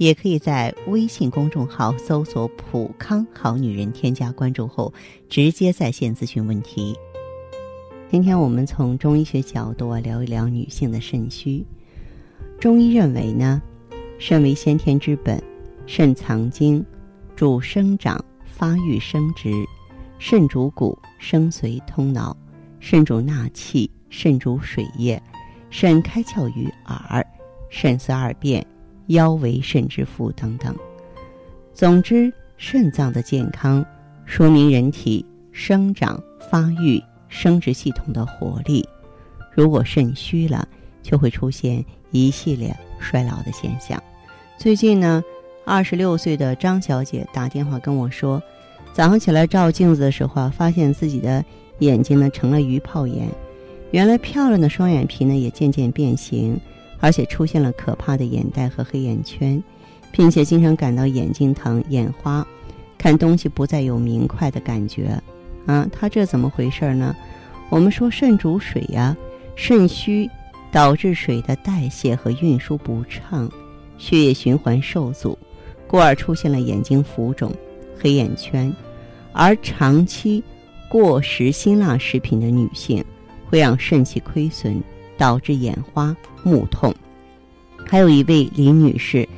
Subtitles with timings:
[0.00, 4.90] 也可以在微信公众号搜索“普康好女人”，添加关注后
[5.28, 6.96] 直接在线咨询问题。
[8.10, 11.62] 今天我们从中医学角度聊一聊女性的肾虚。
[12.58, 13.60] 中医认为呢，
[14.18, 15.38] 肾为先天之本，
[15.84, 16.82] 肾藏精，
[17.36, 19.50] 主生长、发育、生殖；
[20.18, 22.34] 肾主骨，生髓、通脑；
[22.78, 25.20] 肾主纳气，肾主水液；
[25.68, 27.22] 肾开窍于耳，
[27.68, 28.66] 肾司二便，
[29.10, 30.74] 腰为肾之腹等等。
[31.72, 33.84] 总之，肾脏的健康
[34.24, 37.00] 说明人体生长、发育。
[37.32, 38.84] 生殖系统的活力，
[39.54, 40.66] 如果肾虚了，
[41.00, 44.02] 就会出现一系列衰老的现象。
[44.58, 45.22] 最近呢，
[45.64, 48.42] 二十六岁的张小姐打电话跟我说，
[48.92, 51.44] 早上起来照镜子的时候啊，发现自己的
[51.78, 53.28] 眼睛呢成了鱼泡眼，
[53.92, 56.60] 原来漂亮的双眼皮呢也渐渐变形，
[57.00, 59.62] 而且出现了可怕的眼袋和黑眼圈，
[60.12, 62.46] 并且经常感到眼睛疼、眼花，
[62.98, 65.20] 看东西不再有明快的感觉。
[65.66, 67.14] 啊，他这怎么回事呢？
[67.68, 69.16] 我们说肾主水呀，
[69.54, 70.28] 肾虚
[70.72, 73.50] 导致水的代谢和运输不畅，
[73.98, 75.38] 血液循环受阻，
[75.86, 77.52] 故而出现了眼睛浮肿、
[77.98, 78.72] 黑眼圈。
[79.32, 80.42] 而长期
[80.88, 83.04] 过食辛辣食品的女性，
[83.48, 84.82] 会让肾气亏损，
[85.20, 86.92] 导致眼花、目痛。
[87.86, 89.28] 还有一位李女士，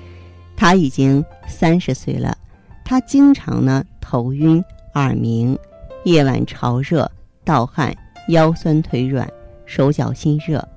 [0.57, 2.39] 她已经三十岁了，
[2.85, 5.59] 她经常呢头晕、耳鸣。
[6.05, 7.09] 夜晚潮热、
[7.45, 7.95] 盗汗、
[8.27, 9.25] 腰酸腿软、
[9.67, 10.69] 手脚心热，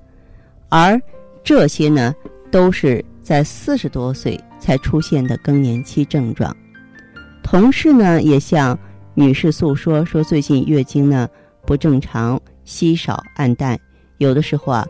[0.70, 1.02] 而
[1.44, 2.14] 这些呢，
[2.52, 6.56] 都是在四十多岁才出现的更年期症状。
[7.42, 8.78] 同事呢也向
[9.16, 11.28] 女士诉说，说最近月经呢
[11.66, 13.76] 不正常、稀少、暗淡，
[14.20, 14.86] 有的时候啊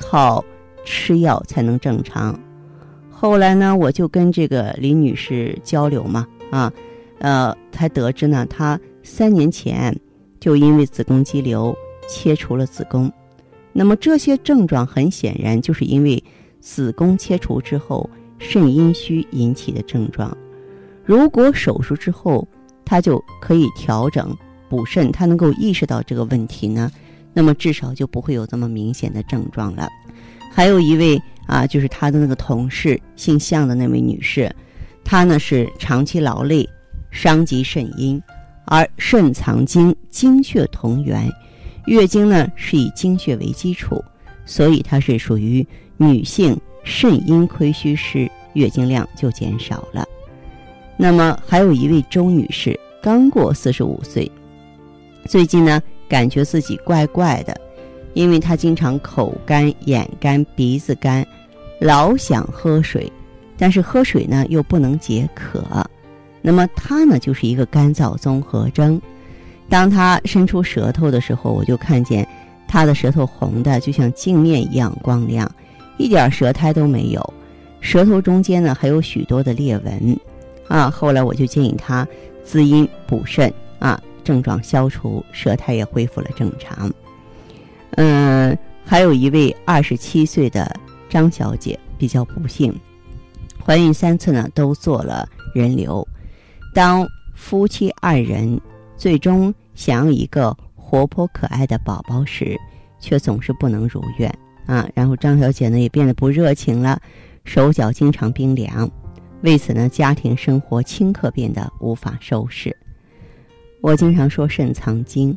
[0.00, 0.44] 靠
[0.84, 2.38] 吃药才能正常。
[3.10, 6.72] 后来呢，我就跟这个李女士交流嘛，啊，
[7.18, 8.80] 呃，才得知呢，她。
[9.02, 9.98] 三年前，
[10.38, 11.74] 就因为子宫肌瘤
[12.06, 13.10] 切除了子宫，
[13.72, 16.22] 那么这些症状很显然就是因为
[16.60, 20.36] 子宫切除之后肾阴虚引起的症状。
[21.02, 22.46] 如果手术之后
[22.84, 24.36] 她就可以调整
[24.68, 26.90] 补肾，她能够意识到这个问题呢，
[27.32, 29.88] 那么至少就不会有这么明显的症状了。
[30.52, 34.50] 还有一位啊，就是他的那个同事姓向的那位女士，
[35.04, 36.68] 她呢是长期劳累，
[37.10, 38.20] 伤及肾阴。
[38.66, 41.28] 而肾藏精，精血同源，
[41.86, 44.00] 月经呢是以精血为基础，
[44.44, 45.66] 所以它是属于
[45.96, 50.06] 女性肾阴亏虚时，月经量就减少了。
[50.96, 54.30] 那么还有一位周女士，刚过四十五岁，
[55.26, 57.58] 最近呢感觉自己怪怪的，
[58.12, 61.24] 因为他经常口干、眼干、鼻子干，
[61.80, 63.10] 老想喝水，
[63.56, 65.64] 但是喝水呢又不能解渴。
[66.42, 69.00] 那么它呢，就是一个干燥综合征。
[69.68, 72.26] 当他伸出舌头的时候，我就看见
[72.66, 75.48] 他的舌头红的，就像镜面一样光亮，
[75.96, 77.34] 一点舌苔都没有。
[77.80, 80.18] 舌头中间呢，还有许多的裂纹。
[80.66, 82.06] 啊，后来我就建议他
[82.44, 84.00] 滋阴补肾，啊，
[84.30, 86.88] 症状消除，舌苔也恢复了正常。
[87.96, 90.72] 嗯，还有一位二十七岁的
[91.08, 92.72] 张小姐比较不幸，
[93.64, 96.06] 怀孕三次呢，都做了人流。
[96.72, 97.04] 当
[97.34, 98.60] 夫妻二人
[98.96, 102.56] 最终想要一个活泼可爱的宝宝时，
[103.00, 104.32] 却总是不能如愿
[104.66, 104.88] 啊！
[104.94, 107.02] 然后张小姐呢也变得不热情了，
[107.44, 108.88] 手脚经常冰凉，
[109.42, 112.76] 为此呢家庭生活顷刻变得无法收拾。
[113.80, 115.36] 我经常说肾藏精，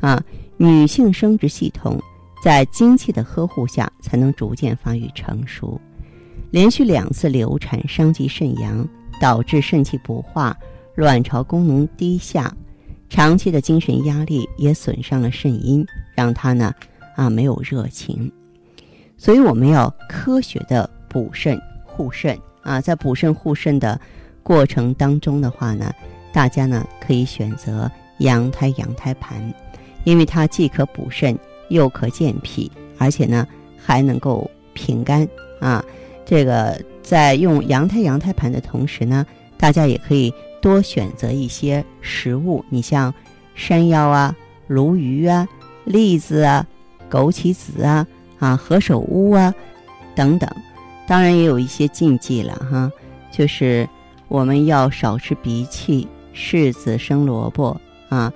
[0.00, 0.22] 啊，
[0.56, 2.00] 女性生殖系统
[2.42, 5.80] 在精气的呵护下才能逐渐发育成熟。
[6.50, 8.88] 连续两次流产伤及肾阳。
[9.20, 10.56] 导致肾气不化，
[10.96, 12.52] 卵巢功能低下，
[13.08, 15.86] 长期的精神压力也损伤了肾阴，
[16.16, 16.74] 让她呢
[17.14, 18.32] 啊没有热情。
[19.16, 24.00] 所以我们要科学的补肾护肾啊，在补肾护肾的
[24.42, 25.92] 过程当中的话呢，
[26.32, 29.52] 大家呢可以选择羊胎羊胎盘，
[30.04, 31.38] 因为它既可补肾
[31.68, 33.46] 又可健脾，而且呢
[33.76, 35.28] 还能够平肝
[35.60, 35.84] 啊。
[36.24, 39.26] 这个在用羊胎羊胎盘的同时呢，
[39.58, 43.12] 大家也可以多选择一些食物，你像
[43.54, 44.34] 山药啊、
[44.68, 45.46] 鲈鱼啊、
[45.84, 46.66] 栗子啊、
[47.10, 48.06] 枸杞子啊、
[48.38, 49.52] 啊何首乌啊
[50.14, 50.48] 等等。
[51.06, 52.90] 当然也有一些禁忌了哈，
[53.30, 53.86] 就是
[54.28, 58.32] 我们要少吃鼻涕、柿子、生萝卜啊、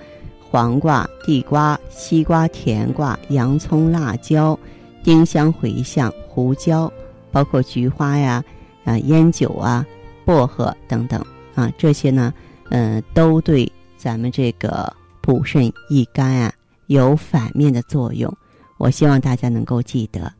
[0.50, 4.58] 黄瓜、地瓜、西瓜、甜瓜、洋葱、辣椒、
[5.02, 6.90] 丁香、茴香、胡椒，
[7.31, 8.43] 包括菊花呀、
[8.84, 9.84] 啊烟酒啊、
[10.25, 12.32] 薄荷等等啊，这些呢，
[12.70, 16.52] 嗯，都对咱们这个补肾益肝啊
[16.87, 18.32] 有反面的作用。
[18.78, 20.32] 我希望大家能够记得。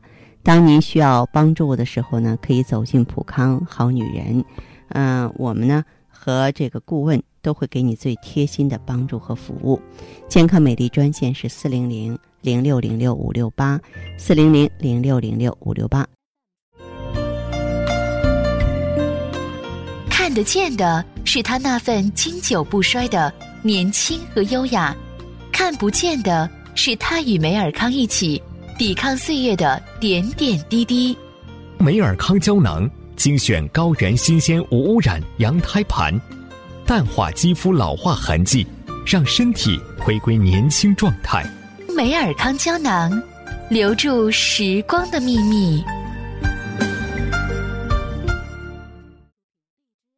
[0.43, 4.45] 当您需要帮助的时候呢，可以走进普康好女人，
[4.89, 9.81] 嗯，我们呢和这个顾问都会给你最贴心的帮助和服务。
[10.27, 13.79] 健康美丽专线是四零零零六零六五六八，
[14.17, 16.05] 四零零零六零六五六八。
[20.09, 24.95] 看得见的是他那份经久不衰的年轻和优雅，
[25.51, 28.41] 看不见的是他与梅尔康一起。
[28.77, 31.17] 抵抗岁月的点点滴滴，
[31.79, 36.13] 梅尔康胶囊精选高原新鲜无污染羊胎盘，
[36.87, 38.65] 淡化肌肤老化痕迹，
[39.05, 41.45] 让身体回归年轻状态。
[41.93, 43.11] 美尔康胶囊，
[43.69, 45.83] 留住时光的秘密。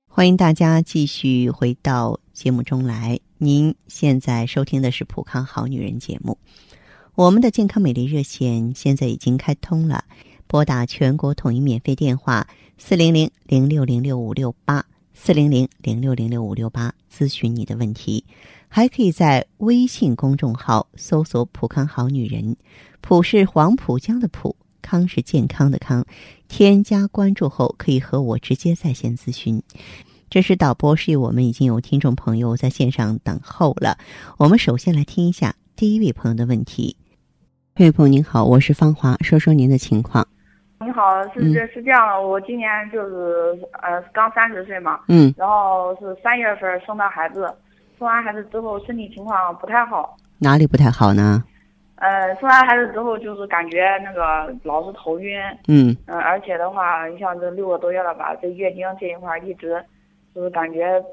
[0.07, 6.38] 欢迎大家继续回到节目中来，您现在收听的是普康好女人节目。
[7.16, 10.04] 我们的健康美丽热线现在已经开通了，
[10.45, 14.86] 拨打全国统一免费电话四零零零六零六五六八
[15.21, 18.24] 四零零零六零六五六八咨询你的问题，
[18.69, 22.56] 还可以在微信公众号搜索“浦康好女人”，
[23.01, 26.06] 浦是黄浦江的浦，康是健康的康，
[26.48, 29.62] 添加关注后可以和我直接在线咨询。
[30.30, 33.98] 这是导播示意我们已经有听众朋友在线上等候了，
[34.38, 36.95] 我们首先来听一下第一位朋友的问题。
[37.75, 40.25] 这位朋友您好，我是芳华，说说您的情况。
[40.81, 47.53] 你好，是这是这样的，我今年就是呃刚三十岁嘛，嗯，然后是三月份生的孩子，
[47.97, 50.15] 生完孩子之后身体情况不太好。
[50.37, 51.43] 哪里不太好呢？
[51.95, 55.37] 呃，生完孩子之后就是感觉那个老是头晕，
[55.67, 59.83] 嗯，嗯，而且的话，你像这六个多月了吧，这月经这一块一直
[60.33, 61.03] 就是感觉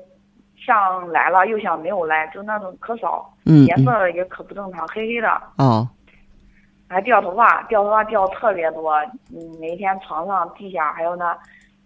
[0.56, 5.28] 像来了又像没有来，就那种可少，嗯，颜色也可不正常，黑黑的。
[5.58, 5.88] 哦。
[6.88, 8.94] 还掉头发，掉头发掉特别多。
[9.34, 11.36] 嗯，每天床上、地下还有那，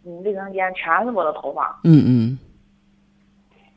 [0.05, 1.81] 嗯，卫生间全是我的头发。
[1.85, 2.39] 嗯嗯。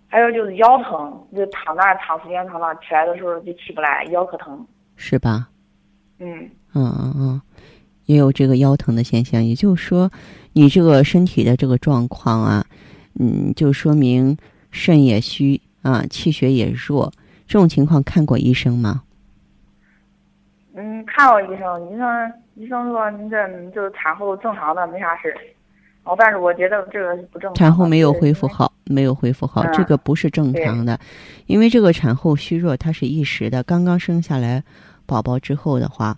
[0.08, 4.66] 还有就是腰疼，就躺那躺时间长了，起来的时候就起不来，腰可疼。
[4.96, 5.50] 是吧？
[6.20, 6.50] 嗯。
[6.74, 7.42] 嗯嗯嗯，
[8.06, 10.12] 也有这个腰疼的现象，也就是说，
[10.54, 12.66] 你这个身体的这个状况啊，
[13.20, 14.38] 嗯，就说明
[14.72, 17.12] 肾也虚啊，气血也弱。
[17.48, 19.04] 这种情况看过医生吗？
[20.76, 25.38] 嗯，看过医生，医生医生说你这就是产后正常的，没啥事儿。
[26.04, 27.56] 哦，但是我觉得这个是不正常。
[27.56, 31.00] 产后没有恢复好，没有恢复好，这个不是正常的，
[31.46, 33.62] 因为这个产后虚弱它是一时的。
[33.64, 34.64] 刚刚生下来
[35.06, 36.18] 宝宝之后的话，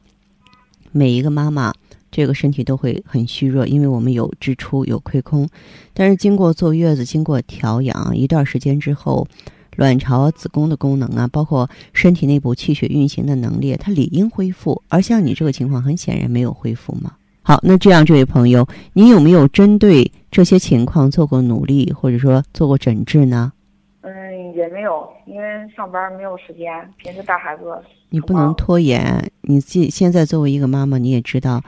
[0.91, 1.73] 每一个妈妈
[2.09, 5.47] 这个身体都会很虚弱，因为我们有支出有亏空，
[5.93, 9.27] 但是经过坐月子，经过调养一段时间之后。
[9.75, 14.81] 卵巢、子宫的功能啊，包括身体内部气血运行的能力，它理应恢复。
[14.89, 17.13] 而像你这个情况，很显然没有恢复嘛。
[17.41, 23.53] 好，那这样，这位朋友，你有没有针对这些情况做过努力，或者说做过诊治呢？
[24.01, 24.11] 嗯，
[24.55, 26.67] 也没有，因为上班没有时间，
[26.97, 27.63] 平时带孩子。
[28.09, 29.31] 你不能拖延。
[29.41, 31.61] 你现现在作为一个妈妈，你也知道，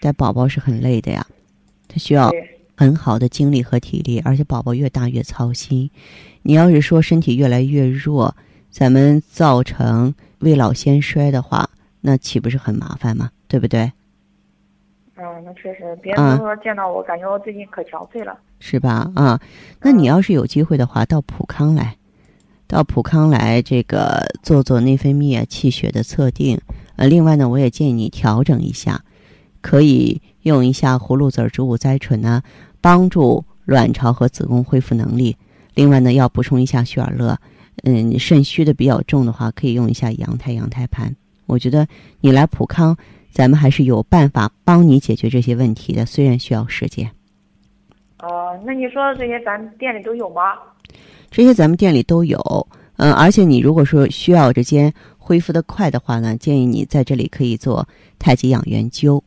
[0.00, 1.26] 带宝宝是很累的呀，
[1.88, 2.30] 他需要
[2.76, 5.90] 很好的精力和体力，而且宝宝越大越操心。
[6.42, 8.34] 你要是说身体越来越弱，
[8.70, 13.30] 咱们造成未老先衰的话，那岂不是很麻烦吗？
[13.48, 13.92] 对不对？
[15.16, 19.10] 嗯，那确实，别人都说见到我，感觉我最近可憔悴了，是吧？
[19.14, 19.40] 啊，
[19.80, 21.96] 那你要是有机会的话，到普康来，
[22.66, 26.60] 到普康来，这个做做内分泌啊、气血的测定。
[26.96, 29.04] 呃，另外呢，我也建议你调整一下，
[29.60, 32.42] 可以用一下葫芦籽植物甾醇呢，
[32.80, 35.36] 帮助卵巢和子宫恢复能力。
[35.74, 37.36] 另外呢，要补充一下血尔乐，
[37.82, 41.14] 嗯，肾虚的比较重的话，可以用一下羊胎羊胎盘。
[41.46, 41.86] 我觉得
[42.20, 42.96] 你来普康，
[43.30, 47.10] 咱们还是有办法帮你解决这些问题的，虽然需要时间。
[48.20, 50.42] 哦，那你说的这些咱们店里都有吗？
[51.30, 57.86] 这些咱们店里都有，嗯，而且你如果说需要这些恢复的快的话呢，建议你在这里可以做
[58.18, 59.20] 太极养元灸，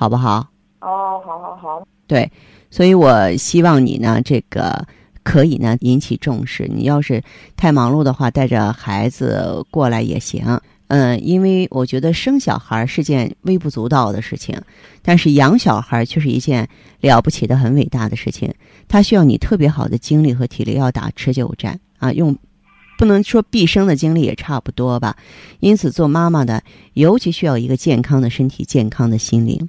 [0.00, 0.48] 好不好？
[0.80, 1.86] 哦，好好好。
[2.06, 2.32] 对，
[2.70, 4.86] 所以我希望你呢，这个。
[5.22, 6.66] 可以呢引起重视。
[6.74, 7.22] 你要是
[7.54, 10.58] 太忙碌的话，带着孩子过来也行。
[10.88, 14.58] 嗯，因为我觉得生小孩是件微不足道的事情，
[15.02, 16.66] 但是养小孩却是一件
[17.02, 18.52] 了不起的、很伟大的事情。
[18.88, 22.34] 它需要你特别好的精力和体力，要打持久战啊，用
[22.96, 25.14] 不能说毕生的精力也差不多吧。
[25.60, 26.62] 因此，做妈妈的
[26.94, 29.68] 尤其需要一个健康的身体、健康的心灵。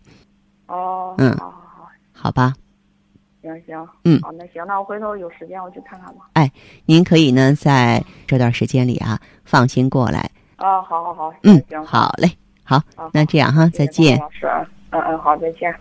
[0.72, 2.54] 哦，嗯好好好，好吧，
[3.42, 6.30] 行行，嗯好，那行，那我回头有时间我去看看吧。
[6.34, 6.50] 哎
[6.86, 10.32] 您可以呢在这段时间里啊放心过来。
[10.56, 12.32] 啊，好好好，嗯行，好嘞，
[12.64, 14.18] 好，好，那这样哈，再见。
[14.18, 14.48] 老师，
[14.92, 15.76] 嗯嗯，好，再见。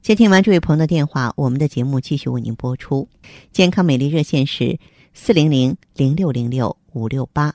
[0.00, 3.08] 接听完这位朋友的电话，我们的节目继续为您播出。
[3.50, 4.78] 健康美丽热线是
[5.14, 7.54] 四零零零六零六五六八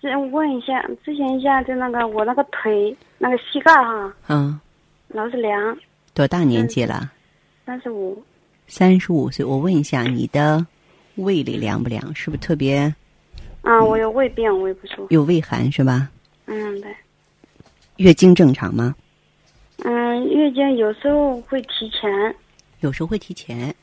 [0.00, 4.58] 先问一下，咨询一下，就那个我那个腿那个膝盖哈，嗯，
[5.08, 5.76] 老是凉，
[6.14, 7.10] 多大年纪了？
[7.66, 8.22] 三十五，
[8.66, 9.44] 三十五岁。
[9.44, 10.64] 我问一下，你的
[11.16, 12.14] 胃里凉不凉？
[12.14, 12.94] 是不是特别
[13.62, 16.08] 啊，我有胃病，胃不舒服，有胃寒是吧？
[16.46, 16.94] 嗯，对，
[17.96, 18.94] 月经正常吗？
[19.84, 22.34] 嗯，月经有时候会提前，
[22.80, 23.74] 有时候会提前。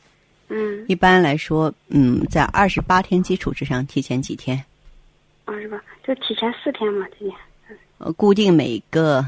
[0.48, 4.63] 嗯，一般来说，嗯，在二十八天基础之上提前几天？
[5.46, 5.82] 啊是吧？
[6.04, 7.38] 就提前四天嘛，提前，
[8.00, 9.25] 呃，固定每个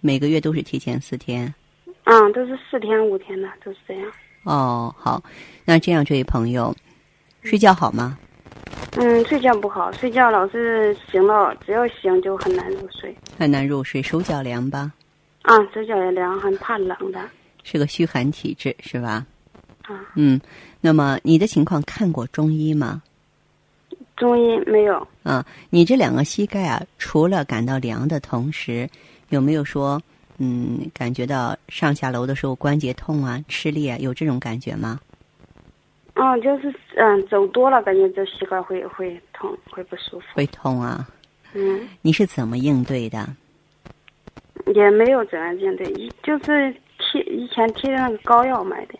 [0.00, 1.52] 每个月都是提前四天。
[2.04, 4.10] 嗯，都是四天五天的，都是这样，
[4.44, 5.22] 哦，好，
[5.64, 6.74] 那这样，这位朋友，
[7.42, 8.18] 睡觉好吗？
[8.96, 14.92] 嗯，睡觉不好，睡觉老是醒到，只要醒就很难入睡，很难入睡，手脚凉吧？
[15.42, 17.20] 啊，手脚也凉，很怕冷的，
[17.62, 19.24] 是个虚寒体质是吧？
[19.82, 20.40] 啊，嗯，
[20.80, 23.00] 那么你的情况看过中医吗？
[24.20, 25.08] 中医没有。
[25.22, 28.86] 啊，你这两个膝盖啊，除了感到凉的同时，
[29.30, 30.00] 有没有说，
[30.36, 35.00] 嗯，感觉到上下楼的时候关节痛啊、吃力啊，有这种感觉吗？
[36.14, 40.26] 嗯，就是嗯，走多了感觉这膝盖会会痛，会不舒服。
[40.34, 41.08] 会痛啊？
[41.54, 43.26] 嗯，你是怎么应对的？
[44.74, 48.94] 也没有怎样应对，一就是贴以前贴的那个膏药买的。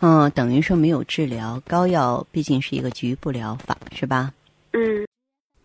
[0.00, 4.32] 嗯，等于说没有治疗，膏药毕竟是一个局部疗法，是吧？
[4.72, 5.06] 嗯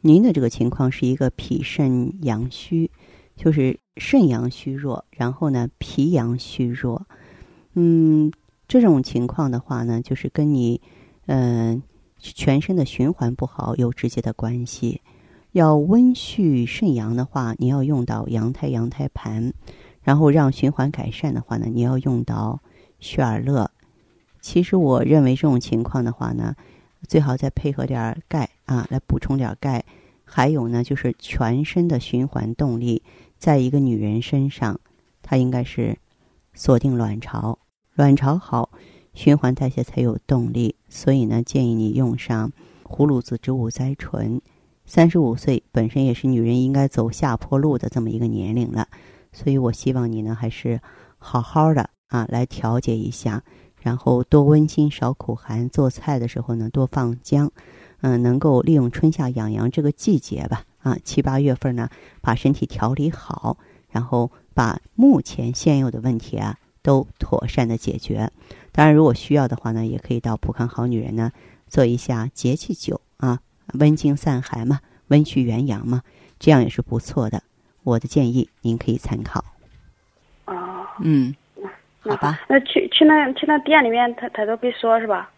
[0.01, 2.89] 您的这个情况是一个脾肾阳虚，
[3.35, 7.05] 就是肾阳虚弱，然后呢脾阳虚弱。
[7.73, 8.31] 嗯，
[8.67, 10.81] 这种情况的话呢，就是跟你
[11.27, 11.83] 嗯、呃
[12.19, 14.99] 全身的循环不好有直接的关系。
[15.51, 19.53] 要温煦肾阳的话，你要用到羊胎羊胎盘，
[20.01, 22.59] 然后让循环改善的话呢，你要用到
[22.99, 23.69] 血尔乐。
[24.43, 26.53] 其实我认为这种情况的话呢，
[27.07, 29.83] 最好再配合点钙啊，来补充点钙。
[30.25, 33.01] 还有呢，就是全身的循环动力，
[33.37, 34.79] 在一个女人身上，
[35.21, 35.97] 她应该是
[36.53, 37.57] 锁定卵巢，
[37.93, 38.69] 卵巢好，
[39.13, 40.75] 循环代谢才有动力。
[40.89, 42.51] 所以呢，建议你用上
[42.83, 44.41] 葫芦籽植物甾醇。
[44.85, 48.89] 三十五岁本身也是女人应该走下坡路的这么一个年龄了，
[49.31, 50.81] 所以我希望你呢，还是
[51.17, 53.41] 好好的啊，来调节一下。
[53.83, 57.51] 然后多温馨少苦寒，做菜的时候呢多放姜，
[57.99, 61.89] 嗯、能够利用春夏养阳这个季节吧，啊七八月份呢
[62.21, 63.57] 把身体调理好，
[63.89, 68.31] 然后把目前现有的问题啊都妥善的解决。
[68.71, 71.31] 当然，如果需要的话呢，也可以到普康好女人呢
[71.67, 73.39] 做一下节气灸啊，
[73.73, 76.03] 温经散寒嘛，温煦元阳嘛，
[76.39, 77.43] 这样也是不错的。
[77.83, 79.43] 我的建议您可以参考。
[80.45, 80.53] 哦，
[81.01, 81.42] 嗯，那
[82.11, 82.39] 好吧。
[82.47, 85.29] 那去去那去那店里面，他他都没说是吧？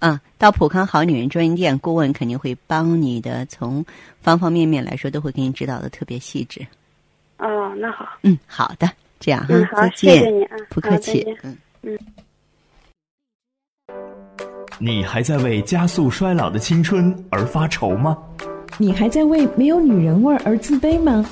[0.00, 3.84] 嗯，到普康好女人专营店，顾问肯定会帮你的，从
[4.20, 6.60] 方方面面来说都会给你指导的特别细致。
[7.38, 11.56] 哦，那好，嗯，好的，这样哈，嗯，好再，谢谢，你啊，不客气嗯。
[11.82, 11.98] 嗯。
[14.78, 18.18] 你还在为加速衰老的青春而发愁吗？
[18.76, 21.24] 你还在为没有女人味儿而自卑吗？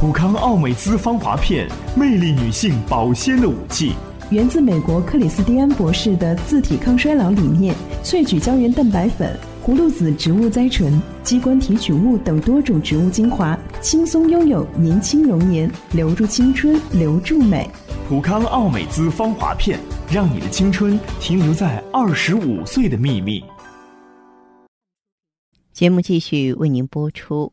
[0.00, 3.92] 普康奥美姿芳华片，魅力女性保鲜的武器。
[4.30, 17.68] 源自美国克里斯蒂安博士的自体抗衰老理念，萃取胶原蛋白粉、葫芦籽植物甾醇、鸡冠提取物等多种植物精华，轻松拥有年轻容颜，留住青春，留住美。
[18.08, 19.78] 普康奥美姿芳华片，
[20.10, 23.44] 让你的青春停留在二十五岁的秘密。
[25.74, 27.52] 节目继续为您播出。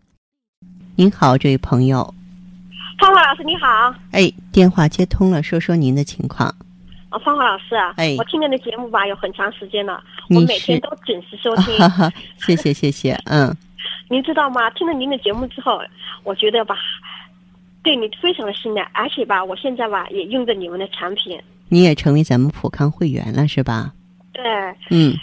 [0.95, 2.13] 您好，这位朋友。
[2.99, 3.95] 芳华老师你好。
[4.11, 6.53] 哎，电话接通了，说说您的情况。
[7.09, 11.75] 啊，芳华老师啊，哎，我听您的节目吧有很长时间了，我每天都准时收听。
[12.37, 13.55] 谢谢 谢谢， 嗯。
[14.09, 14.69] 您知道吗？
[14.71, 15.81] 听了您的节目之后，
[16.23, 16.75] 我觉得吧，
[17.81, 21.41] 对你非常的信赖，而且吧，我现在吧也用着你们的产品。
[21.69, 23.93] 你也成为咱们普康会员了是吧？
[24.33, 24.43] 对。
[24.89, 25.15] 嗯。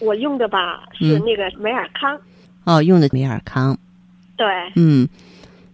[0.00, 2.20] 我用的吧是那个美尔康。
[2.64, 3.76] 哦，用的美尔康。
[4.42, 4.72] 对。
[4.74, 5.08] 嗯，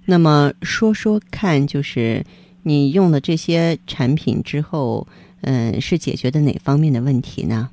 [0.05, 2.23] 那么说说看，就是
[2.65, 5.07] 你用了这些产品之后，
[5.41, 7.71] 嗯，是解决的哪方面的问题呢？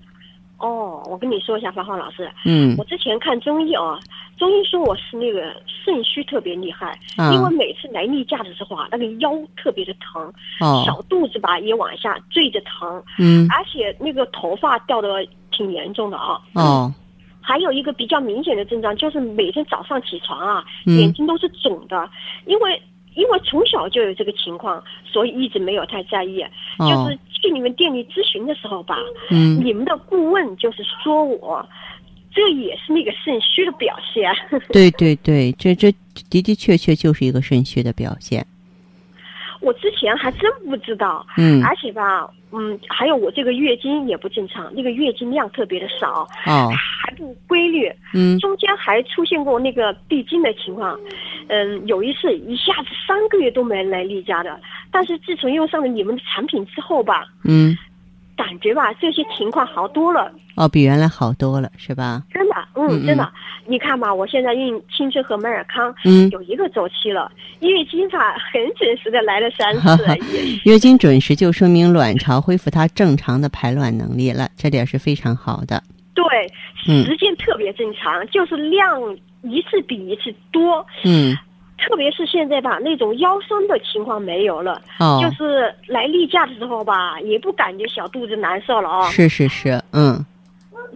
[0.57, 2.31] 哦，我跟你说一下，芳芳老师。
[2.45, 2.73] 嗯。
[2.77, 3.99] 我之前看中医哦，
[4.37, 6.97] 中医说我是那个肾虚特别厉害，
[7.33, 10.23] 因为每次来例假的时候啊，那个腰特别的疼，
[10.61, 15.09] 哦，小肚子吧也往下坠着疼，嗯，而且那个头发掉的
[15.51, 16.39] 挺严重的啊。
[16.53, 16.93] 哦。
[17.47, 22.09] 还有一个比较明显的症状，就是每天早上起床啊，眼睛都是肿的。
[22.47, 22.81] 因为
[23.13, 26.43] 因为从小就有这个情况，所以一直没有太在意。
[26.79, 28.97] 就是去你们店里咨询的时候吧，
[29.29, 31.63] 嗯，你们的顾问就是说我，
[32.33, 34.33] 这也是那个肾虚的表现。
[34.73, 35.91] 对对对，这这
[36.31, 38.43] 的的确确就是一个肾虚的表现。
[39.65, 46.69] 我之前还真不知道，嗯，而且吧，嗯，还有我这个月经也不正常，那个月经量特别的少，哦，
[47.01, 50.95] 还不规律，嗯，中间还出现过那个闭经的情况，
[51.47, 54.59] 嗯，有一次一下子三个月都没来例假的，
[54.91, 57.75] 但是自从用上了你们的产品之后吧，嗯，
[58.37, 62.21] 感觉吧这些情况好多了，哦，比原来好多了，是吧？
[62.31, 63.31] 真的，嗯，真的，
[63.67, 70.05] 你看吧，我现在用青春和美尔康，嗯，有一个周期了，月经吧很准时的来了三次，
[70.65, 75.81] 月经准时就说明卵巢恢复它正常的排卵能力了，这点是非常好的。
[76.13, 76.25] 对，
[76.75, 79.01] 时间特别正常，就是量
[79.41, 80.85] 一次比一次多。
[81.03, 81.35] 嗯，
[81.77, 84.81] 特别是现在吧，那种腰酸的情况没有了。
[84.99, 89.09] 哦，就是来例假的时候吧，也不感觉小肚子难受了啊。
[89.09, 90.23] 是是是，嗯。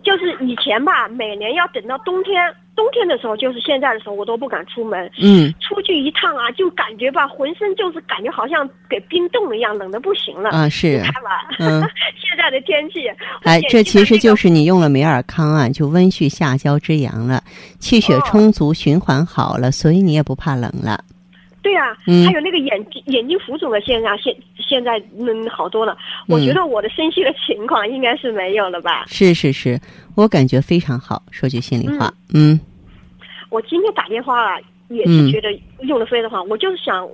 [0.04, 2.36] 就是以前吧，每年要等到冬天，
[2.76, 5.10] 冬天的时候，就是现在的时候，我都不敢出门。
[5.22, 5.54] 嗯。
[5.60, 10.50] 出去一趟啊，就感觉吧，浑身就是感觉好像给冰冻了一样，冷的不行了。
[10.50, 11.00] 啊，是。
[11.00, 11.82] 看吧，嗯。
[12.18, 13.08] 现在的天气。
[13.44, 17.44] 哎，这其实就是你用了美尔康啊，就温煦下焦之阳了，
[17.80, 21.04] 气血充足，循环好了，所以你也不怕冷了。
[21.62, 25.98] 对啊，嗯，还有那个眼睛眼睛浮肿的现象，现现在嗯好多了。
[26.28, 29.04] 我觉得我的身体的情况应该是没有了吧？
[29.08, 29.80] 是是是，
[30.16, 31.22] 我感觉非常好。
[31.32, 32.60] 说句心里话，嗯，
[33.50, 36.44] 我今天打电话也是觉得用的非常好。
[36.44, 37.06] 我就是想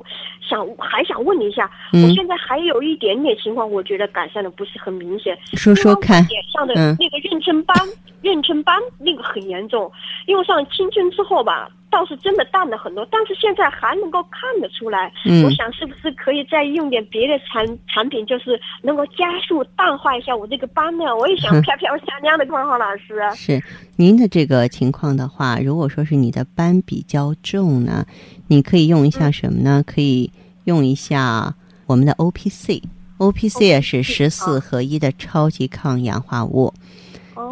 [0.47, 5.35] 想还想问你一下，我现在还有一点点情况，我觉得改善的不是很明显。
[5.53, 7.75] 说说看，脸上的那个妊娠斑，
[8.21, 9.91] 妊娠斑那个很严重。
[10.27, 11.67] 用上青春之后吧。
[11.95, 15.09] 倒是真的淡了很多，但是现在还能够看得出来。
[15.23, 21.15] 嗯，我想是不是可以再用点别的产产品，就是能够加速淡化一下我这个斑呢？
[21.15, 23.21] 我也想漂漂亮亮的，光浩老师。
[23.33, 23.63] 是
[23.95, 28.05] 您的这个情况的话，如果说是你的斑比较重呢，
[28.47, 29.81] 你可以用一下什么呢？
[29.87, 30.29] 可以
[30.65, 31.55] 用一下
[31.85, 36.73] 我们的 O P C，O P C 也是十四合一的超级抗氧化物，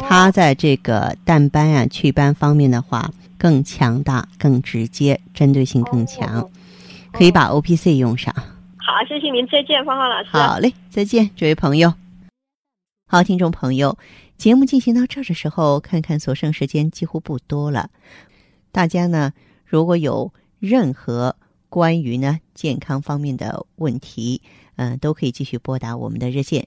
[0.00, 3.10] 它在这个淡斑啊、祛斑方面的话。
[3.36, 6.48] 更强大、更直接、针对性更强，
[7.12, 8.32] 可以把 O P C 用上。
[8.78, 10.30] 好，谢谢您，再见，芳芳老师。
[10.30, 11.92] 好嘞，再见，这位朋友。
[13.06, 13.98] 好，听众朋友，
[14.38, 17.90] 节目进行到这儿的时候，看看所剩时间几乎不多了。
[18.72, 19.34] 大家呢，
[19.66, 21.36] 如果有任何
[21.68, 24.40] 关于呢健康方面的问题，
[24.76, 26.66] 嗯，都可以继续拨打我们的热线。